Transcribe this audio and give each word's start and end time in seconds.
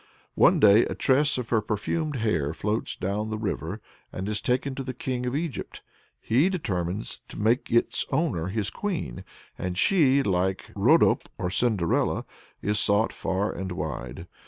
One 0.33 0.59
day 0.59 0.83
a 0.85 0.95
tress 0.95 1.37
of 1.37 1.49
her 1.49 1.61
perfumed 1.61 2.15
hair 2.15 2.55
floats 2.55 2.95
down 2.95 3.29
the 3.29 3.37
river, 3.37 3.81
and 4.11 4.27
is 4.27 4.41
taken 4.41 4.73
to 4.73 4.83
the 4.83 4.95
King 4.95 5.27
of 5.27 5.35
Egypt. 5.35 5.83
He 6.19 6.49
determines 6.49 7.21
to 7.27 7.37
make 7.37 7.71
its 7.71 8.07
owner 8.11 8.47
his 8.47 8.71
queen, 8.71 9.23
and 9.59 9.77
she, 9.77 10.23
like 10.23 10.71
Rhodope 10.75 11.29
or 11.37 11.51
Cinderella, 11.51 12.25
is 12.63 12.79
sought 12.79 13.13
for 13.13 13.51
far 13.51 13.51
and 13.53 13.73
wide. 13.73 14.25